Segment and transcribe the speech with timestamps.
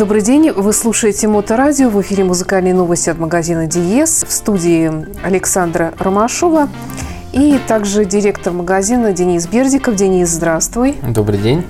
[0.00, 4.90] Добрый день, вы слушаете Моторадио, в эфире музыкальные новости от магазина Диес, в студии
[5.22, 6.70] Александра Ромашова
[7.34, 9.96] и также директор магазина Денис Бердиков.
[9.96, 10.96] Денис, здравствуй.
[11.06, 11.66] Добрый день.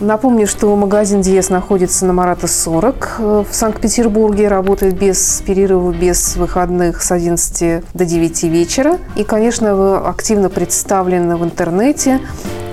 [0.00, 6.34] Напомню, что магазин Диес находится на Марата 40 э, в Санкт-Петербурге, работает без перерыва, без
[6.34, 8.98] выходных с 11 до 9 вечера.
[9.14, 12.18] И, конечно, вы активно представлены в интернете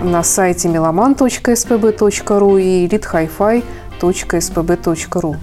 [0.01, 3.63] на сайте meloman.spb.ru и elitehifi.com
[4.01, 5.35] www.spb.ru.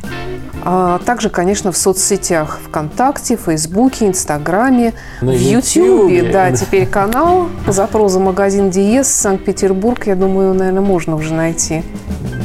[0.68, 6.30] А также, конечно, в соцсетях ВКонтакте, Фейсбуке, Инстаграме, На в Ютьюбе.
[6.32, 10.04] Да, теперь канал по запросу «Магазин Диез Санкт-Петербург».
[10.06, 11.84] Я думаю, наверное, можно уже найти.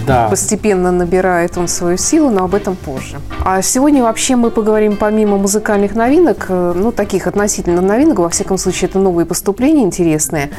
[0.05, 0.27] Да.
[0.29, 3.17] Постепенно набирает он свою силу, но об этом позже.
[3.43, 8.57] А сегодня вообще мы поговорим помимо музыкальных новинок, э, ну, таких относительно новинок, во всяком
[8.57, 10.49] случае, это новые поступления интересные,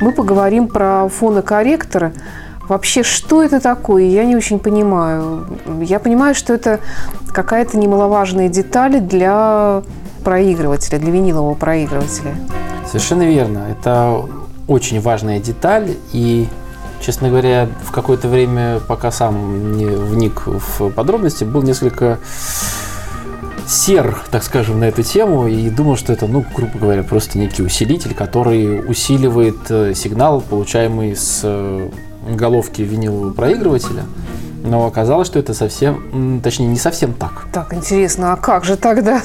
[0.00, 2.12] мы поговорим про фонокорректор,
[2.68, 5.46] Вообще, что это такое, я не очень понимаю.
[5.80, 6.80] Я понимаю, что это
[7.32, 9.82] какая-то немаловажная деталь для
[10.22, 12.34] проигрывателя, для винилового проигрывателя.
[12.86, 13.66] Совершенно верно.
[13.70, 14.22] Это
[14.66, 15.96] очень важная деталь.
[16.12, 16.46] И,
[17.00, 22.18] честно говоря, в какое-то время, пока сам не вник в подробности, был несколько
[23.66, 27.62] сер, так скажем, на эту тему и думал, что это, ну, грубо говоря, просто некий
[27.62, 31.90] усилитель, который усиливает э, сигнал, получаемый с э,
[32.36, 34.04] головки винилового проигрывателя.
[34.64, 37.46] Но оказалось, что это совсем, точнее, не совсем так.
[37.52, 39.22] Так, интересно, а как же тогда?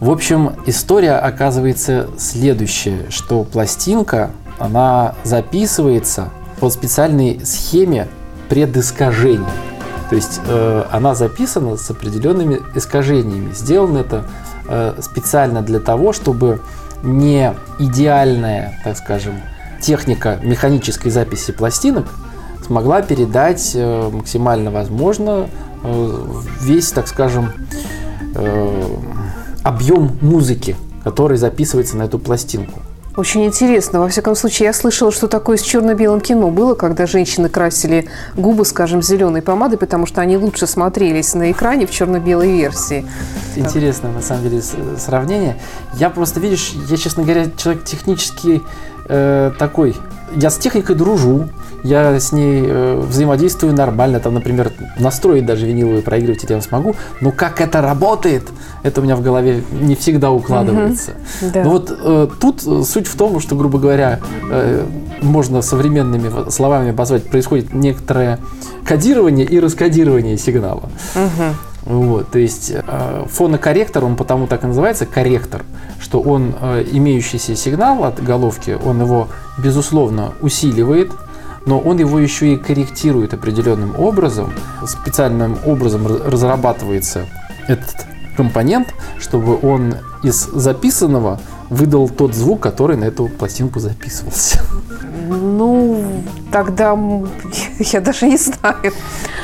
[0.00, 8.08] В общем, история оказывается следующая, что пластинка, она записывается по специальной схеме
[8.48, 9.46] предискажений.
[10.08, 13.52] То есть э, она записана с определенными искажениями.
[13.52, 14.24] Сделано это
[14.68, 16.60] э, специально для того, чтобы
[17.02, 19.34] не идеальная, так скажем,
[19.80, 22.06] техника механической записи пластинок
[22.68, 25.48] смогла передать э, максимально возможно
[25.82, 26.26] э,
[26.60, 27.50] весь, так скажем,
[28.34, 28.84] э,
[29.64, 32.80] объем музыки, который записывается на эту пластинку.
[33.16, 34.00] Очень интересно.
[34.00, 38.66] Во всяком случае, я слышала, что такое с черно-белым кино было, когда женщины красили губы,
[38.66, 43.06] скажем, зеленой помадой, потому что они лучше смотрелись на экране в черно-белой версии.
[43.56, 44.62] Интересно, на самом деле,
[44.98, 45.56] сравнение.
[45.94, 48.62] Я просто, видишь, я, честно говоря, человек технически
[49.08, 49.96] э, такой.
[50.36, 51.48] Я с техникой дружу,
[51.82, 57.30] я с ней э, взаимодействую нормально, там, например, настроить даже виниловый проигрыватель я смогу, но
[57.32, 58.44] как это работает,
[58.82, 61.12] это у меня в голове не всегда укладывается.
[61.40, 61.64] Угу, да.
[61.64, 64.20] Но вот э, тут суть в том, что, грубо говоря,
[64.50, 64.84] э,
[65.22, 68.38] можно современными словами обозвать, происходит некоторое
[68.84, 70.90] кодирование и раскодирование сигнала.
[71.14, 71.54] Угу.
[71.88, 75.62] Вот, то есть э, фонокорректор, он потому так и называется корректор,
[75.98, 81.10] что он э, имеющийся сигнал от головки, он его безусловно усиливает,
[81.64, 84.52] но он его еще и корректирует определенным образом.
[84.86, 87.24] Специальным образом разрабатывается
[87.68, 88.06] этот
[88.36, 91.40] компонент, чтобы он из записанного
[91.70, 94.60] выдал тот звук, который на эту пластинку записывался.
[95.26, 96.04] Ну,
[96.52, 96.98] тогда
[97.78, 98.92] я даже не знаю.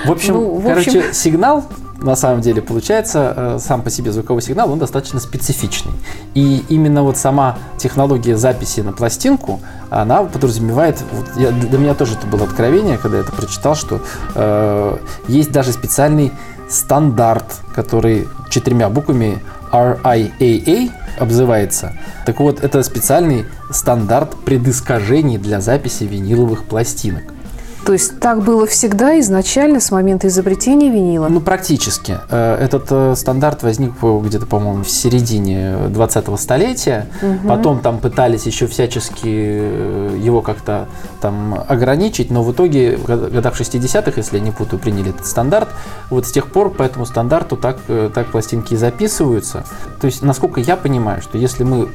[0.05, 0.93] В общем, ну, в общем...
[0.93, 1.65] короче, сигнал
[2.05, 5.93] на самом деле получается э, сам по себе звуковой сигнал, он достаточно специфичный.
[6.35, 9.61] И именно вот сама технология записи на пластинку,
[9.91, 14.01] она подразумевает, вот я, для меня тоже это было откровение, когда я это прочитал, что
[14.35, 14.97] э,
[15.29, 16.33] есть даже специальный
[16.69, 19.43] стандарт, который четырьмя буквами
[19.73, 21.95] RIAA обзывается.
[22.27, 27.34] Так вот, это специальный стандарт предискажений для записи виниловых пластинок.
[27.85, 31.29] То есть так было всегда изначально с момента изобретения винила?
[31.29, 32.19] Ну, практически.
[32.31, 37.09] Э, этот э, стандарт возник где-то, по-моему, в середине 20-го столетия.
[37.21, 37.49] Угу.
[37.49, 40.89] Потом там пытались еще всячески э, его как-то
[41.21, 45.69] там ограничить, но в итоге в годах 60-х, если я не путаю, приняли этот стандарт.
[46.09, 47.79] Вот с тех пор по этому стандарту так,
[48.15, 49.65] так пластинки и записываются.
[50.01, 51.89] То есть, насколько я понимаю, что если мы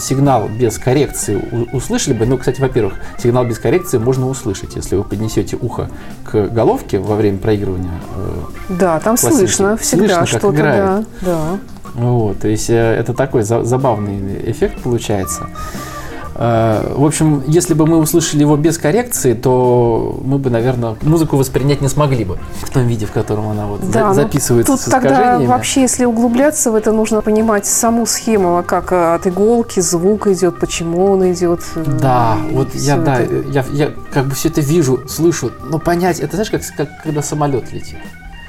[0.00, 1.40] сигнал без коррекции
[1.72, 5.90] услышали бы, ну, кстати, во-первых, сигнал без коррекции можно услышать, если вы поднесете ухо
[6.24, 8.00] к головке во время проигрывания.
[8.16, 9.36] Э, да, там пластинки.
[9.36, 11.58] слышно всегда что-то, да, да.
[11.94, 15.48] Вот, то есть э, это такой забавный эффект получается.
[16.38, 21.36] Э, в общем, если бы мы услышали его без коррекции, то мы бы, наверное, музыку
[21.36, 24.72] воспринять не смогли бы в том виде, в котором она вот да, за- ну, записывается
[24.72, 29.80] тут с тогда вообще, если углубляться в это, нужно понимать саму схему, как от иголки
[29.80, 31.60] звук идет, почему он идет.
[31.74, 36.20] Э, да, вот я, да, я, я как бы все это вижу, слышу, но понять,
[36.20, 37.96] это знаешь, как, как когда самолет летит.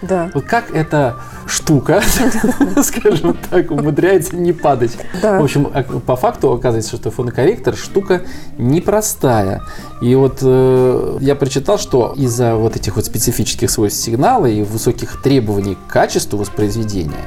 [0.01, 0.29] Да.
[0.33, 1.15] Вот как эта
[1.47, 2.01] штука,
[2.83, 4.97] скажем так, умудряется не падать.
[5.21, 5.39] Да.
[5.39, 8.23] В общем, а- по факту оказывается, что фонокорректор штука
[8.57, 9.63] непростая.
[10.01, 15.21] И вот э, я прочитал, что из-за вот этих вот специфических свойств сигнала и высоких
[15.21, 17.25] требований к качеству воспроизведения,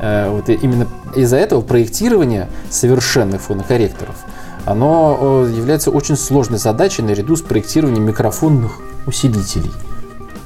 [0.00, 4.16] э, вот именно из-за этого проектирование совершенных фонокорректоров,
[4.64, 9.70] оно является очень сложной задачей наряду с проектированием микрофонных усилителей.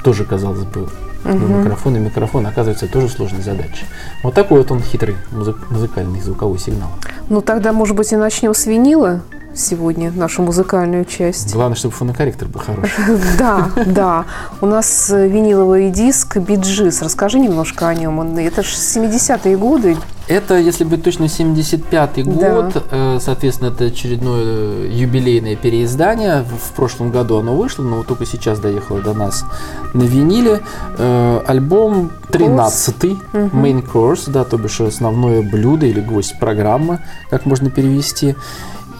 [0.02, 0.88] Тоже, казалось бы,
[1.24, 3.84] ну, микрофон и микрофон, оказывается, тоже сложная задача.
[4.22, 6.90] Вот такой вот он хитрый музык- музыкальный звуковой сигнал.
[7.28, 9.20] Ну тогда, может быть, и начнем с винила
[9.54, 11.52] сегодня, нашу музыкальную часть.
[11.52, 12.92] Главное, чтобы фонокорректор был хороший.
[13.38, 14.24] Да, да.
[14.60, 17.02] У нас э, виниловый диск Биджис.
[17.02, 18.20] Расскажи немножко о нем.
[18.38, 19.96] Это же 70-е годы.
[20.30, 22.62] Это, если быть точно, 75-й Да.
[22.62, 22.84] год.
[22.92, 26.44] Э, Соответственно, это очередное юбилейное переиздание.
[26.44, 29.44] В прошлом году оно вышло, но вот только сейчас доехало до нас
[29.92, 30.60] на виниле.
[30.98, 37.68] Э, Альбом 13-й, Main Course, да, то бишь основное блюдо или гвоздь программы, как можно
[37.68, 38.36] перевести.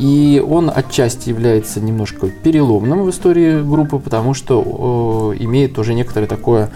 [0.01, 6.27] И он отчасти является немножко переломным в истории группы, потому что э, имеет уже некоторое
[6.27, 6.71] такое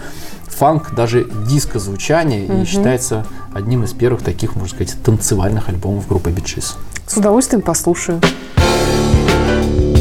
[0.55, 6.77] фанк, даже диско-звучание, и считается одним из первых таких, можно сказать, танцевальных альбомов группы Биджис.
[7.07, 8.21] С удовольствием послушаю.
[8.57, 9.94] Here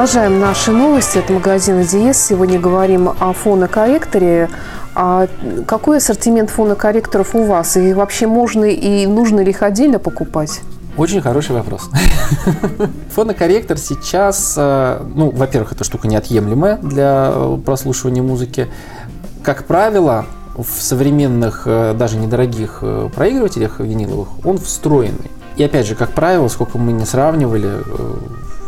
[0.00, 2.16] Продолжаем наши новости от магазина Диес.
[2.16, 4.48] Сегодня говорим о фонокорректоре.
[4.94, 5.28] А
[5.66, 7.76] какой ассортимент фонокорректоров у вас?
[7.76, 10.62] И вообще можно и нужно ли их отдельно покупать?
[10.96, 11.90] Очень хороший вопрос.
[13.14, 18.68] Фонокорректор сейчас, э, ну, во-первых, эта штука неотъемлемая для э, прослушивания музыки.
[19.42, 20.24] Как правило,
[20.56, 22.82] в современных, э, даже недорогих
[23.14, 25.30] проигрывателях виниловых он встроенный.
[25.58, 27.82] И опять же, как правило, сколько мы не сравнивали,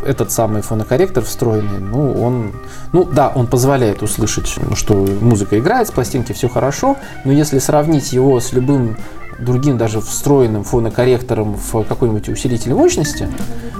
[0.05, 2.53] этот самый фонокорректор встроенный, ну, он,
[2.91, 8.13] ну, да, он позволяет услышать, что музыка играет с пластинки, все хорошо, но если сравнить
[8.13, 8.97] его с любым
[9.39, 13.29] другим даже встроенным фонокорректором в какой-нибудь усилитель мощности,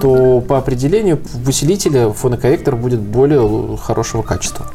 [0.01, 4.67] то по определению в усилителе фонокорректор будет более хорошего качества.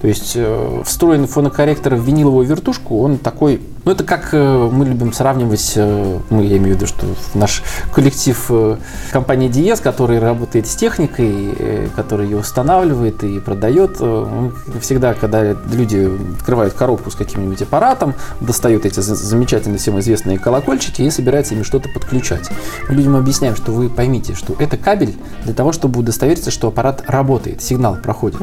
[0.00, 4.84] То есть э, встроенный фонокорректор в виниловую вертушку, он такой, ну это как э, мы
[4.84, 7.62] любим сравнивать, э, ну я имею в виду, что наш
[7.94, 8.76] коллектив э,
[9.12, 14.50] компании DS, который работает с техникой, э, который ее устанавливает и продает, э,
[14.80, 21.02] всегда, когда люди открывают коробку с каким-нибудь аппаратом, достают эти за- замечательные всем известные колокольчики
[21.02, 22.50] и собираются ими что-то подключать.
[22.88, 25.14] Мы людям объясняем, что вы поймите, что это кабель
[25.44, 28.40] для того, чтобы удостовериться, что аппарат работает, сигнал проходит.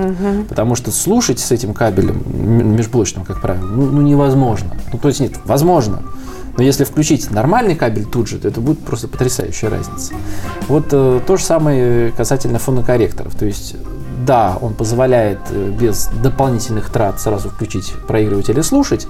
[0.48, 2.24] Потому что слушать с этим кабелем
[2.76, 4.76] межблочным, как правило, ну, ну, невозможно.
[4.92, 6.02] Ну, то есть нет, возможно.
[6.58, 10.14] Но если включить нормальный кабель тут же, то это будет просто потрясающая разница.
[10.68, 13.34] Вот э, то же самое касательно фонокорректоров.
[13.36, 13.78] То есть,
[14.26, 19.08] да, он позволяет э, без дополнительных трат сразу включить проигрыватель и слушать.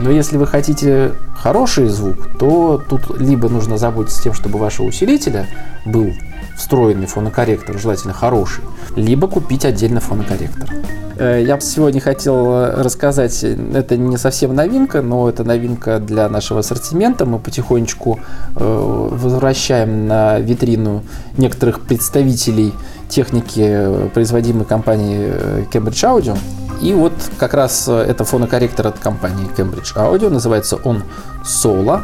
[0.00, 5.46] Но если вы хотите хороший звук, то тут либо нужно заботиться тем, чтобы вашего усилителя
[5.84, 6.12] был
[6.60, 8.62] встроенный фонокорректор, желательно хороший,
[8.94, 10.68] либо купить отдельно фонокорректор.
[11.16, 16.28] Э, Я бы сегодня хотел э, рассказать, это не совсем новинка, но это новинка для
[16.28, 17.24] нашего ассортимента.
[17.24, 18.20] Мы потихонечку
[18.56, 21.02] э, возвращаем на витрину
[21.38, 22.74] некоторых представителей
[23.08, 25.32] техники, производимой компанией
[25.72, 26.38] Cambridge Audio.
[26.82, 31.02] И вот как раз это фонокорректор от компании Cambridge Audio, называется он
[31.42, 32.02] Solo.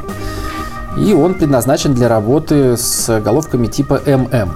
[0.97, 4.51] И он предназначен для работы с головками типа MM.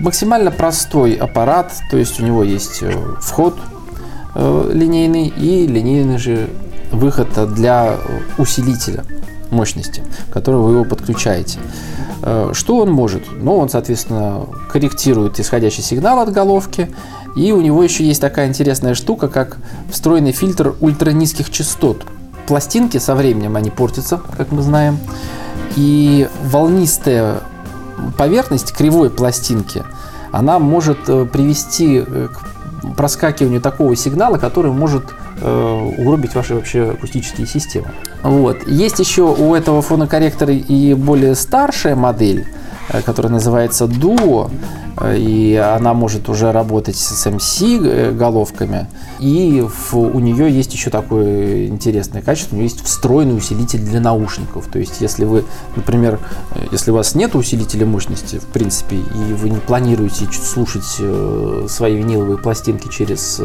[0.00, 3.58] Максимально простой аппарат, то есть у него есть э, вход
[4.34, 6.48] э, линейный и линейный же
[6.92, 7.96] выход для
[8.38, 9.04] усилителя
[9.50, 11.58] мощности, к которому вы его подключаете.
[12.22, 13.24] Э, Что он может?
[13.32, 16.90] Ну, он, соответственно, корректирует исходящий сигнал от головки,
[17.34, 19.58] и у него еще есть такая интересная штука, как
[19.90, 22.04] встроенный фильтр ультранизких частот.
[22.46, 24.98] Пластинки со временем они портятся, как мы знаем,
[25.76, 27.40] и волнистая
[28.16, 29.84] поверхность кривой пластинки,
[30.32, 35.04] она может э, привести э, к проскакиванию такого сигнала, который может
[35.40, 37.88] э, угробить ваши вообще акустические системы.
[38.22, 38.66] Вот.
[38.66, 42.46] Есть еще у этого фонокорректора и более старшая модель,
[43.04, 44.50] которая называется Duo,
[45.14, 48.86] и она может уже работать с MC э, головками.
[49.20, 54.00] И в- у нее есть еще такое интересное качество, у нее есть встроенный усилитель для
[54.00, 54.66] наушников.
[54.72, 55.44] То есть, если вы,
[55.76, 56.18] например,
[56.54, 61.66] э, если у вас нет усилителя мощности, в принципе, и вы не планируете слушать э,
[61.68, 63.40] свои виниловые пластинки через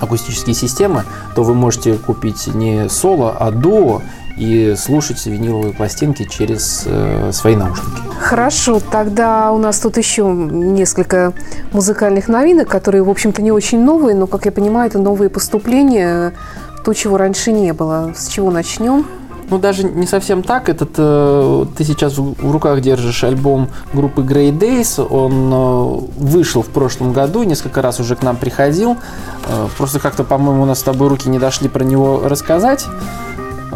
[0.00, 4.02] акустические системы, то вы можете купить не соло, а дуо
[4.36, 8.02] и слушать виниловые пластинки через э, свои наушники.
[8.18, 11.32] Хорошо, тогда у нас тут еще несколько
[11.72, 16.34] музыкальных новинок, которые, в общем-то, не очень новые, но, как я понимаю, это новые поступления,
[16.84, 18.12] то, чего раньше не было.
[18.16, 19.06] С чего начнем?
[19.50, 20.68] Ну, даже не совсем так.
[20.68, 25.06] Этот, э, ты сейчас в руках держишь альбом группы Grey Days.
[25.06, 28.96] Он э, вышел в прошлом году, несколько раз уже к нам приходил.
[29.46, 32.86] Э, просто как-то, по-моему, у нас с тобой руки не дошли про него рассказать.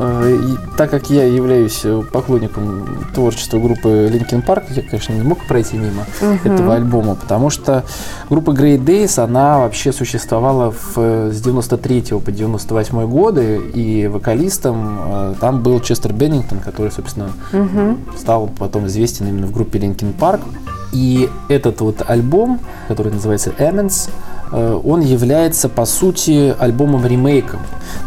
[0.00, 5.22] Э, и так как я являюсь э, поклонником творчества группы Linkin Park, я, конечно, не
[5.22, 6.06] мог пройти мимо
[6.44, 7.84] этого альбома, потому что
[8.30, 14.98] группа Great Days, она вообще существовала в, э, с 93 по 98 годы, и вокалистом
[15.00, 17.30] э, там был Честер Беннингтон, который, собственно,
[18.16, 20.40] стал потом известен именно в группе Linkin Park.
[20.92, 24.10] И этот вот альбом, который называется Emens,
[24.52, 27.60] э, он является, по сути, альбомом-ремейком.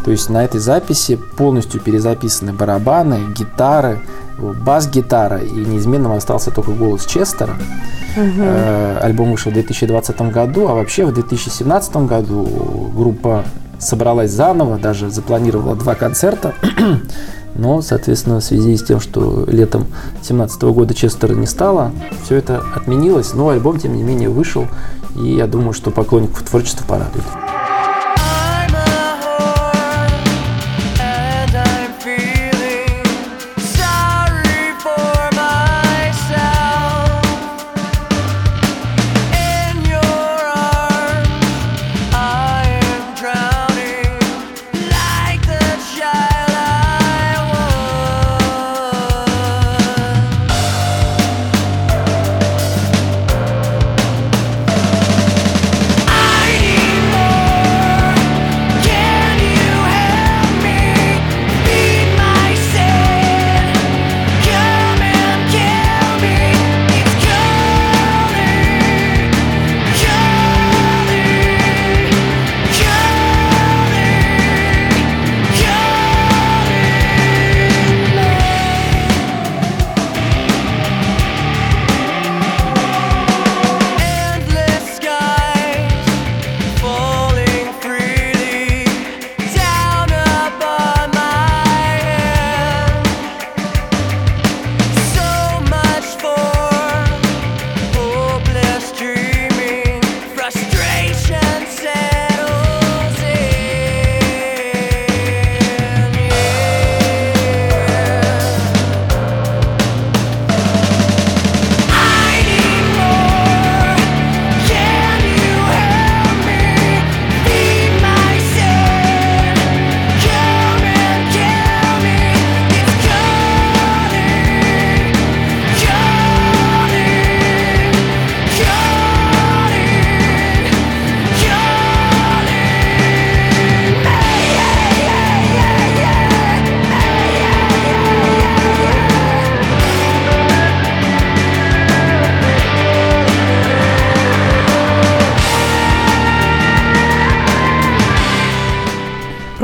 [0.04, 4.02] То есть на этой записи полностью перезаписаны барабаны, гитары,
[4.38, 7.56] бас-гитара, и неизменным остался только голос Честера.
[8.16, 13.46] Э, Альбом вышел в 2020 году, а вообще в 2017 году группа
[13.82, 16.54] собралась заново, даже запланировала два концерта.
[17.56, 21.92] Но, соответственно, в связи с тем, что летом 2017 года Честера не стало,
[22.24, 23.34] все это отменилось.
[23.34, 24.68] Но альбом, тем не менее, вышел.
[25.18, 27.26] И я думаю, что поклонников творчества порадует.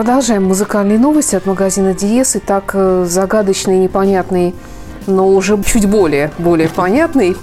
[0.08, 2.38] Продолжаем музыкальные новости от магазина Диес.
[2.38, 4.56] И так э, загадочный, непонятный,
[5.06, 7.36] но уже чуть более, более понятный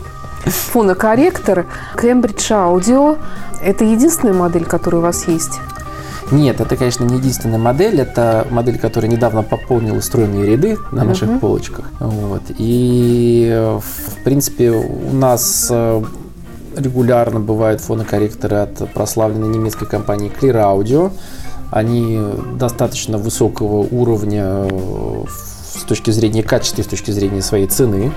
[0.46, 3.18] фонокорректор Cambridge Audio.
[3.62, 5.60] Это единственная модель, которая у вас есть?
[6.30, 8.00] Нет, это, конечно, не единственная модель.
[8.00, 11.84] Это модель, которая недавно пополнила стройные ряды на наших полочках.
[12.00, 12.44] Вот.
[12.56, 16.02] И, в принципе, у нас э,
[16.78, 21.12] регулярно бывают фонокорректоры от прославленной немецкой компании Clear Audio.
[21.74, 22.20] Они
[22.52, 25.24] достаточно высокого уровня э,
[25.76, 28.12] с точки зрения качества, и с точки зрения своей цены.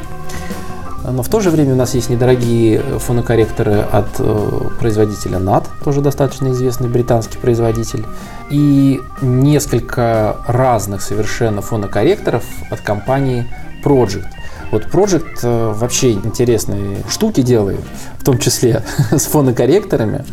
[1.03, 6.01] Но в то же время у нас есть недорогие фонокорректоры от э, производителя NAT, тоже
[6.01, 8.05] достаточно известный британский производитель,
[8.51, 13.47] и несколько разных совершенно фонокорректоров от компании
[13.83, 14.27] Project.
[14.71, 17.79] Вот Project э, вообще интересные штуки делает,
[18.19, 20.25] в том числе с фонокорректорами.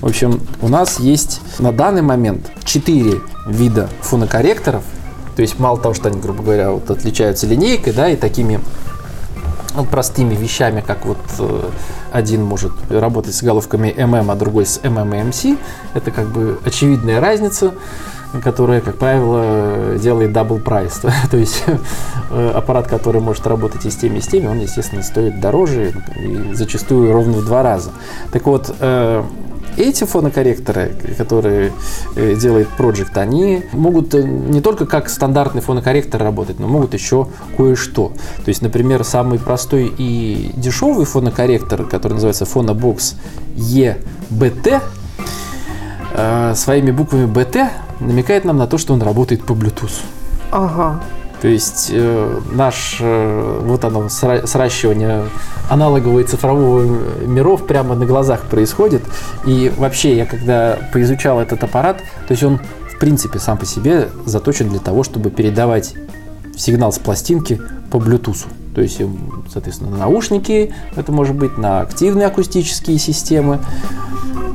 [0.00, 4.82] В общем, у нас есть на данный момент 4 вида фонокорректоров.
[5.36, 8.60] То есть мало того, что они, грубо говоря, вот отличаются линейкой, да, и такими
[9.74, 11.70] ну, простыми вещами, как вот э,
[12.12, 15.58] один может работать с головками MM, а другой с MM и MC.
[15.94, 17.72] Это как бы очевидная разница,
[18.40, 21.10] которая, как правило, делает double price.
[21.30, 21.64] То есть
[22.30, 25.92] э, аппарат, который может работать и с теми, и с теми, он, естественно, стоит дороже
[26.18, 27.90] и зачастую ровно в два раза.
[28.32, 29.22] Так вот, э,
[29.76, 31.72] эти фонокорректоры, которые
[32.14, 38.12] э, делает Project, они могут не только как стандартный фонокорректор работать, но могут еще кое-что.
[38.44, 43.14] То есть, например, самый простой и дешевый фонокорректор, который называется Phonobox
[43.56, 44.82] EBT,
[46.54, 47.70] своими буквами BT
[48.06, 49.92] намекает нам на то, что он работает по Bluetooth.
[50.50, 51.00] Ага.
[51.40, 55.24] То есть э, наш, э, вот оно, сра- сращивание
[55.68, 56.82] аналогового и цифрового
[57.26, 59.02] миров прямо на глазах происходит.
[59.44, 62.60] И вообще, я когда поизучал этот аппарат, то есть он,
[62.94, 65.94] в принципе, сам по себе заточен для того, чтобы передавать
[66.56, 67.60] сигнал с пластинки
[67.90, 68.46] по Bluetooth.
[68.74, 69.00] То есть,
[69.52, 73.58] соответственно, на наушники, это может быть на активные акустические системы.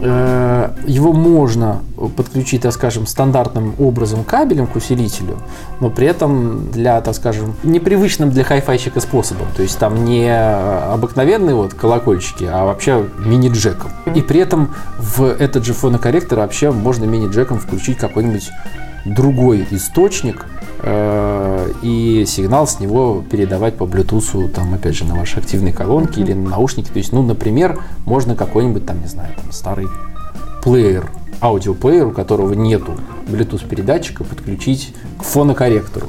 [0.02, 1.82] Э, Его можно
[2.16, 5.38] подключить, так скажем, стандартным образом кабелем к усилителю,
[5.80, 9.48] но при этом для, так скажем, непривычным для хай-файщика способом.
[9.56, 13.92] То есть там не обыкновенные вот колокольчики, а вообще мини-джеком.
[14.14, 18.50] И при этом в этот же фонокорректор вообще можно мини-джеком включить какой-нибудь
[19.06, 20.46] другой источник
[20.84, 26.34] и сигнал с него передавать по Bluetooth, там, опять же, на ваши активные колонки или
[26.34, 26.90] на наушники.
[26.90, 29.88] То есть, ну, например, можно какой-нибудь, там, не знаю, там, старый
[30.64, 31.10] плеер,
[31.42, 32.94] аудиоплеер, у которого нету
[33.28, 36.08] Bluetooth передатчика, подключить к фонокорректору.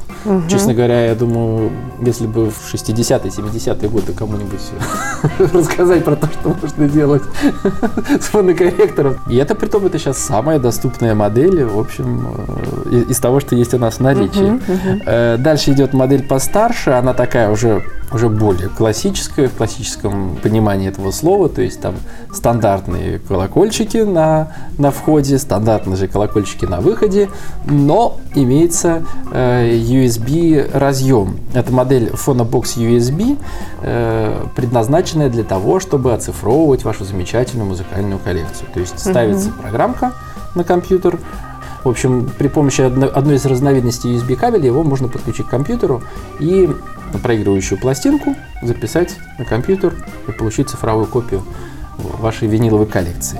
[0.49, 4.59] Честно говоря, я думаю, если бы в 60-е, 70-е годы кому-нибудь
[5.53, 7.23] рассказать про то, что можно делать
[8.19, 9.17] с фонокорректором.
[9.29, 12.25] И это, при том, это сейчас самая доступная модель, в общем,
[12.85, 14.59] э, из того, что есть у нас в наличии.
[15.05, 21.11] Э, Дальше идет модель постарше, она такая уже уже более классическая, в классическом понимании этого
[21.11, 21.95] слова, то есть там
[22.33, 27.29] стандартные колокольчики на, на входе, стандартные же колокольчики на выходе,
[27.65, 31.39] но имеется э, USB разъем.
[31.53, 33.37] Это модель Phonobox USB,
[33.81, 38.69] э, предназначенная для того, чтобы оцифровывать вашу замечательную музыкальную коллекцию.
[38.73, 40.13] То есть ставится программка
[40.55, 41.19] на компьютер,
[41.83, 46.01] в общем, при помощи одно- одной из разновидностей USB кабеля его можно подключить к компьютеру
[46.39, 46.69] и
[47.17, 49.93] проигрывающую пластинку записать на компьютер
[50.27, 51.43] и получить цифровую копию
[51.97, 53.39] вашей виниловой коллекции.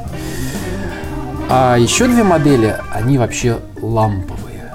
[1.50, 4.72] А еще две модели, они вообще ламповые.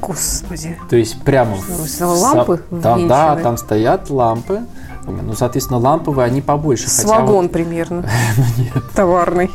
[0.00, 0.78] Господи.
[0.90, 4.60] То есть прямо Что, в с- лампы там, да, там стоят лампы.
[5.06, 6.88] Ну, соответственно, ламповые, они побольше.
[6.88, 8.04] С хотя вот- вагон примерно.
[8.94, 9.50] Товарный.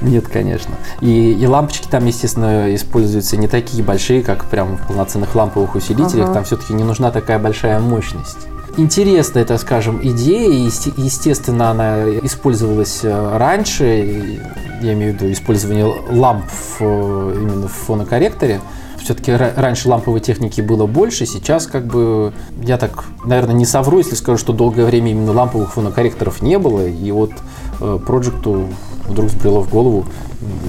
[0.00, 0.74] Нет, конечно.
[1.00, 6.26] И, и лампочки там, естественно, используются не такие большие, как прям в полноценных ламповых усилителях.
[6.26, 6.34] Ага.
[6.34, 8.38] Там все-таки не нужна такая большая мощность.
[8.76, 10.48] Интересная, это, скажем, идея.
[10.50, 14.40] и, есте- Естественно, она использовалась э, раньше.
[14.80, 18.60] Я имею в виду использование ламп в, э, именно в фонокорректоре.
[19.02, 24.14] Все-таки раньше ламповой техники было больше, сейчас как бы, я так, наверное, не совру, если
[24.14, 27.32] скажу, что долгое время именно ламповых фонокорректоров не было, и вот
[27.80, 28.68] э, Проджекту
[29.08, 30.06] вдруг взбрело в голову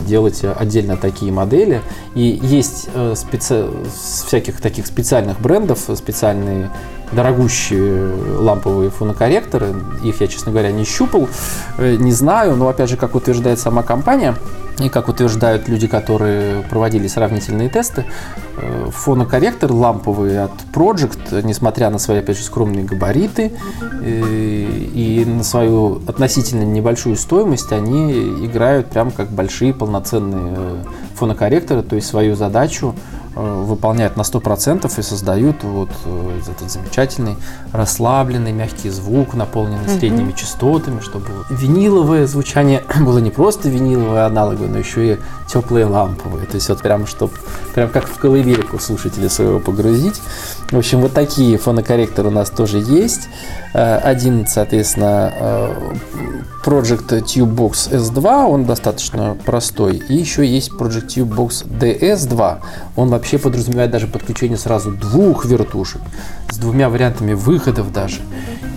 [0.08, 1.82] делать отдельно такие модели.
[2.16, 3.70] И есть э, специ-
[4.26, 6.70] всяких таких специальных брендов, специальные
[7.12, 9.76] дорогущие ламповые фонокорректоры.
[10.04, 11.28] Их я, честно говоря, не щупал,
[11.78, 14.36] э, не знаю, но опять же, как утверждает сама компания,
[14.80, 18.06] и как утверждают люди, которые проводили сравнительные тесты,
[18.58, 23.52] э, фонокорректор ламповый от Project, несмотря на свои, опять же, скромные габариты
[24.04, 28.12] и на свою относительно небольшую стоимость, они
[28.46, 30.84] играют прям как большие большие полноценные э,
[31.16, 32.94] фонокорректоры, то есть свою задачу
[33.36, 37.36] выполняют на 100% и создают вот э, этот замечательный
[37.72, 44.78] расслабленный мягкий звук, наполненный средними частотами, чтобы виниловое звучание было не просто виниловое аналоговое, но
[44.78, 45.18] еще и
[45.48, 46.46] теплые ламповые.
[46.46, 47.34] То есть вот прям, чтобы
[47.74, 50.22] прям как в колыбельку слушателя своего погрузить.
[50.72, 53.30] В общем, вот такие фонокорректоры у нас тоже есть.
[53.74, 55.94] Э, Один, соответственно, э,
[56.64, 59.98] Project Tubebox S2, он достаточно простой.
[59.98, 62.58] И еще есть Project Tubebox DS2.
[62.96, 66.02] Он вообще подразумевает даже подключение сразу двух вертушек
[66.50, 68.20] с двумя вариантами выходов даже.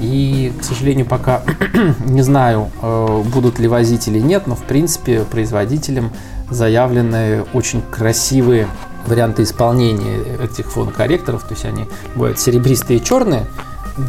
[0.00, 1.42] И, к сожалению, пока
[2.06, 6.12] не знаю, э, будут ли возить или нет, но в принципе производителям
[6.48, 8.68] заявлены очень красивые
[9.08, 11.42] варианты исполнения этих фонокорректоров.
[11.42, 13.46] То есть они бывают серебристые и черные,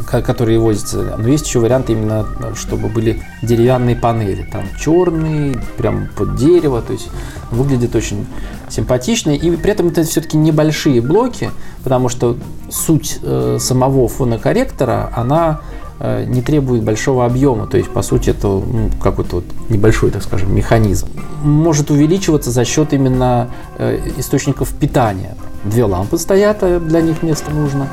[0.09, 1.15] которые возятся.
[1.17, 4.47] Но есть еще варианты именно, чтобы были деревянные панели.
[4.51, 6.81] Там черные, прям под дерево.
[6.81, 7.09] То есть
[7.51, 8.25] выглядит очень
[8.69, 9.31] симпатично.
[9.31, 11.51] И при этом это все-таки небольшие блоки,
[11.83, 12.37] потому что
[12.69, 15.61] суть э, самого фонокорректора, она
[15.99, 17.67] э, не требует большого объема.
[17.67, 21.07] То есть, по сути, это ну, какой-то вот небольшой, так скажем, механизм.
[21.43, 25.35] Может увеличиваться за счет именно э, источников питания.
[25.63, 27.87] Две лампы стоят, а для них место нужно.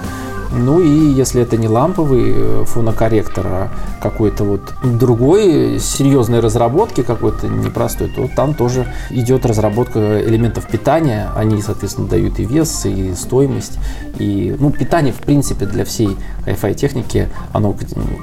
[0.54, 3.68] Ну и если это не ламповый э, фонокорректор, а
[4.00, 11.30] какой-то вот другой серьезной разработки, какой-то непростой, то там тоже идет разработка элементов питания.
[11.34, 13.78] Они, соответственно, дают и вес, и стоимость.
[14.18, 17.74] И, ну, питание, в принципе, для всей Wi-Fi техники, оно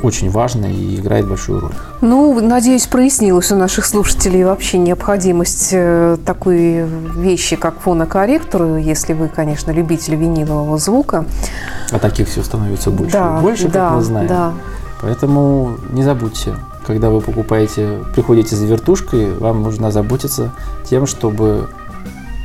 [0.04, 1.74] очень важно и играет большую роль.
[2.02, 9.28] Ну, надеюсь, прояснилась у наших слушателей вообще необходимость э, такой вещи, как фонокорректор, если вы,
[9.28, 11.26] конечно, любитель винилового звука.
[11.92, 14.28] А таких все становится больше да, и больше, да, как мы знаем.
[14.28, 14.54] да.
[15.02, 20.52] Поэтому не забудьте, когда вы покупаете, приходите за вертушкой, вам нужно заботиться
[20.90, 21.70] тем, чтобы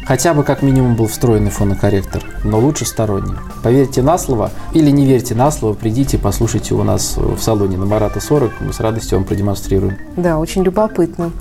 [0.06, 3.35] хотя бы как минимум был встроенный фонокорректор, но лучше сторонний.
[3.62, 7.87] Поверьте на слово или не верьте на слово, придите, послушайте у нас в салоне на
[7.87, 9.98] Марата 40, мы с радостью вам продемонстрируем.
[10.16, 11.32] Да, очень любопытно.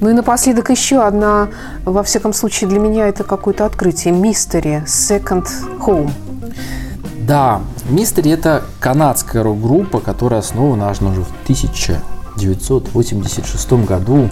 [0.00, 1.48] Ну и напоследок еще одна,
[1.84, 4.12] во всяком случае для меня это какое-то открытие.
[4.12, 5.46] Мистери Second
[5.86, 6.10] Home.
[7.26, 14.30] Да, Мистери это канадская рок-группа, которая основана аж уже в 1986 году.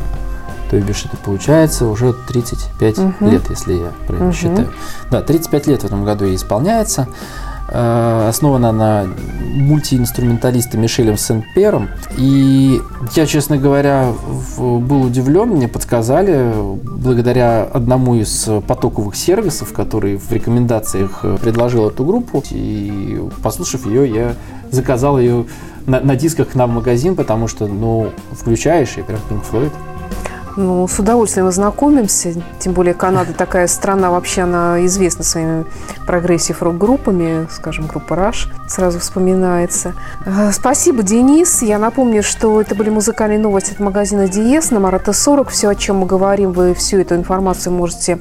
[0.71, 4.73] То бишь это получается уже 35 лет, если я правильно считаю.
[5.11, 7.09] Да, 35 лет в этом году ей исполняется.
[7.71, 9.07] Э, Основана она
[9.55, 11.89] мультиинструменталистом Мишелем Сен-Пером.
[12.17, 12.81] И
[13.15, 14.13] я, честно говоря,
[14.59, 15.51] был удивлен.
[15.51, 16.53] Мне подсказали,
[16.83, 22.43] благодаря одному из потоковых сервисов, который в рекомендациях предложил эту группу.
[22.51, 24.35] И послушав ее, я
[24.71, 25.47] заказал ее
[25.87, 29.73] на, на дисках к нам в магазин, потому что, ну, включаешь и прям Pink Floyd.
[30.57, 32.35] Ну, с удовольствием ознакомимся.
[32.59, 35.65] Тем более Канада такая страна, вообще она известна своими
[36.07, 39.95] прогрессив рок-группами, скажем, группа Rush сразу вспоминается.
[40.25, 41.63] Э, Спасибо, Денис.
[41.63, 45.49] Я напомню, что это были музыкальные новости от магазина Диес на Марата 40.
[45.51, 48.19] Все, о чем мы говорим, вы всю эту информацию можете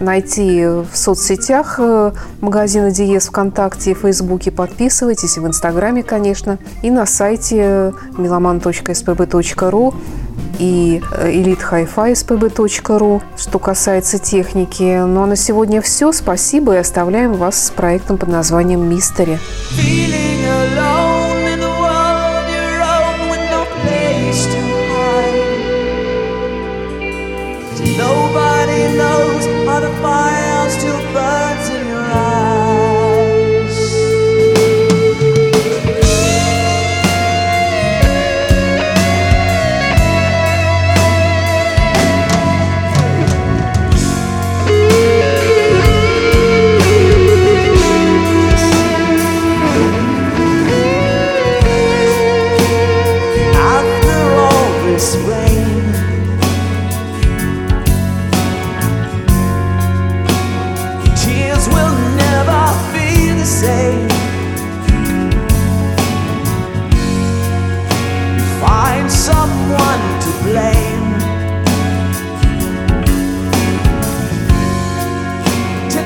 [0.00, 4.50] найти в соцсетях э, магазина Диес ВКонтакте, Фейсбуке.
[4.50, 9.94] Подписывайтесь, и в Инстаграме, конечно, и на сайте meloman.spb.ru
[10.60, 15.02] и elitehifi.spb.ru, что касается техники.
[15.04, 16.12] Ну а на сегодня все.
[16.12, 19.38] Спасибо и оставляем вас с проектом под названием «Mystery».
[27.96, 31.79] Nobody knows how the fire still burns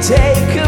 [0.06, 0.63] take